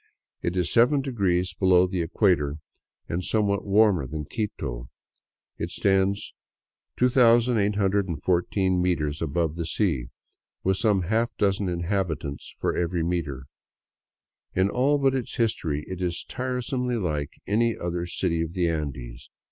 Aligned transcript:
It 0.41 0.57
is 0.57 0.73
seven 0.73 1.01
degrees 1.03 1.53
below 1.53 1.85
the 1.85 2.01
equator 2.01 2.57
and 3.07 3.23
somewhat 3.23 3.63
warmer 3.67 4.07
than 4.07 4.25
Quito. 4.25 4.89
It 5.59 5.69
stands 5.69 6.33
2814 6.97 8.81
meters 8.81 9.21
above 9.21 9.55
the 9.55 9.67
sea, 9.67 10.07
with 10.63 10.77
some 10.77 11.03
half 11.03 11.37
dozen 11.37 11.69
inhabitants 11.69 12.51
for 12.57 12.75
every 12.75 13.03
meter. 13.03 13.45
In 14.55 14.71
all 14.71 14.97
but 14.97 15.13
its 15.13 15.35
history 15.35 15.85
it 15.87 16.01
is 16.01 16.23
tiresomely 16.27 16.95
like 16.97 17.33
any 17.45 17.77
other 17.77 18.07
city 18.07 18.41
of 18.41 18.53
the 18.53 18.67
Andes. 18.69 19.29